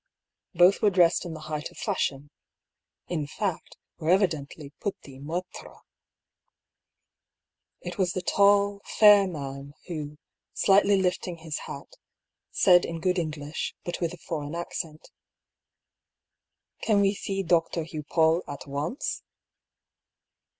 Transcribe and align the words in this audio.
Both 0.55 0.81
were 0.81 0.89
dressed 0.89 1.25
in 1.25 1.35
the 1.35 1.41
height 1.45 1.69
of 1.69 1.77
fashion; 1.77 2.31
in 3.07 3.27
fact, 3.27 3.77
were 3.99 4.09
evidently 4.09 4.71
petits 4.81 5.21
maitres. 5.23 5.77
It 7.81 7.99
was 7.99 8.13
the 8.13 8.23
tall, 8.23 8.81
fair 8.83 9.27
man 9.27 9.75
who, 9.85 10.17
slightly 10.55 10.99
lifting 10.99 11.37
his 11.37 11.59
hat, 11.69 11.97
said 12.49 12.83
in 12.83 12.99
good 12.99 13.19
English, 13.19 13.75
but 13.85 13.99
with 14.01 14.11
a 14.11 14.17
foreign 14.17 14.55
accent:" 14.55 15.11
Can 16.81 17.01
we 17.01 17.13
see 17.13 17.43
Dr. 17.43 17.83
Hugh 17.83 18.01
Paull 18.01 18.41
at 18.47 18.65
once 18.65 19.21